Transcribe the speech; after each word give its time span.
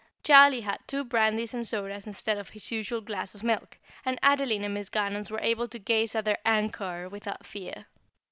Charlie 0.23 0.61
had 0.61 0.79
two 0.87 1.03
brandies 1.03 1.53
and 1.53 1.67
sodas 1.67 2.07
instead 2.07 2.39
of 2.39 2.49
his 2.49 2.71
usual 2.71 3.01
glass 3.01 3.35
of 3.35 3.43
milk, 3.43 3.77
and 4.03 4.17
Adeline 4.23 4.63
and 4.63 4.73
Miss 4.73 4.89
Garnons 4.89 5.29
were 5.29 5.37
able 5.41 5.67
to 5.67 5.77
gaze 5.77 6.15
at 6.15 6.25
their 6.25 6.39
anchor 6.43 7.07
without 7.07 7.45
fear. 7.45 7.85